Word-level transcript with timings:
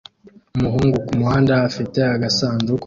Umuhungu 0.57 0.95
kumuhanda 1.07 1.53
afite 1.67 1.99
agasanduku 2.15 2.79